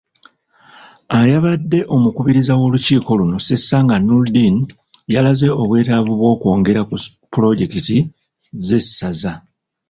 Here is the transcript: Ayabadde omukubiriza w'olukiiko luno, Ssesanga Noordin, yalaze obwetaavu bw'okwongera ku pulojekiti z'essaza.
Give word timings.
Ayabadde 1.19 1.79
omukubiriza 1.95 2.53
w'olukiiko 2.59 3.11
luno, 3.19 3.37
Ssesanga 3.39 3.95
Noordin, 3.99 4.55
yalaze 5.13 5.47
obwetaavu 5.61 6.11
bw'okwongera 6.19 6.81
ku 6.89 6.95
pulojekiti 7.31 7.97
z'essaza. 8.67 9.33